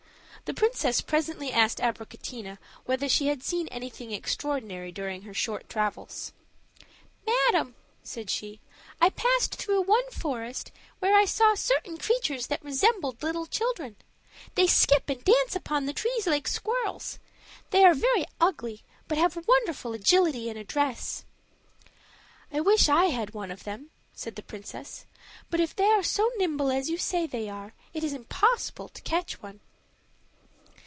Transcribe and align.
The 0.45 0.55
princess 0.55 0.99
presently 0.99 1.53
asked 1.53 1.77
Abricotina 1.77 2.57
whether 2.83 3.07
she 3.07 3.27
had 3.27 3.41
seen 3.41 3.69
anything 3.69 4.11
extraordinary 4.11 4.91
during 4.91 5.21
her 5.21 5.33
short 5.35 5.69
travels. 5.69 6.33
"Madam," 7.25 7.73
said 8.03 8.29
she, 8.29 8.59
"I 8.99 9.11
passed 9.11 9.55
through 9.55 9.83
one 9.83 10.11
forest 10.11 10.73
where 10.99 11.15
I 11.15 11.23
saw 11.23 11.55
certain 11.55 11.95
creatures 11.97 12.47
that 12.47 12.65
resembled 12.65 13.23
little 13.23 13.45
children: 13.45 13.95
they 14.55 14.67
skip 14.67 15.09
and 15.09 15.23
dance 15.23 15.55
upon 15.55 15.85
the 15.85 15.93
trees 15.93 16.27
like 16.27 16.49
squirrels; 16.49 17.17
they 17.69 17.85
are 17.85 17.93
very 17.93 18.25
ugly, 18.41 18.83
but 19.07 19.17
have 19.17 19.47
wonderful 19.47 19.93
agility 19.93 20.49
and 20.49 20.59
address." 20.59 21.23
"I 22.51 22.59
wish 22.59 22.89
I 22.89 23.05
had 23.05 23.33
one 23.33 23.51
of 23.51 23.63
them," 23.63 23.89
said 24.13 24.35
the 24.35 24.43
princess; 24.43 25.05
"but 25.49 25.61
if 25.61 25.73
they 25.73 25.89
are 25.91 26.03
so 26.03 26.29
nimble 26.37 26.71
as 26.73 26.89
you 26.89 26.97
say 26.97 27.25
they 27.25 27.47
are, 27.47 27.73
it 27.93 28.03
is 28.03 28.11
impossible 28.11 28.89
to 28.89 29.01
catch 29.03 29.41
one." 29.41 29.61